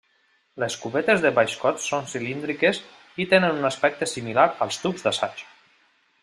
[0.61, 2.79] Les cubetes de baix cost són cilíndriques
[3.25, 5.47] i tenen un aspecte similar als tubs d'assaig.